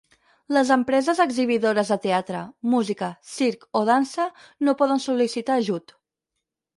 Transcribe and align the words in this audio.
Les 0.55 0.69
empreses 0.75 1.19
exhibidores 1.25 1.91
de 1.93 1.97
teatre, 2.05 2.41
música, 2.71 3.09
circ 3.33 3.67
o 3.81 3.81
dansa 3.93 4.25
no 4.67 4.75
poden 4.81 5.05
sol·licitar 5.05 5.59
ajut. 5.65 5.95